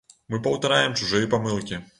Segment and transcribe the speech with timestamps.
[0.35, 1.83] Мы паўтараем чужыя памылкі.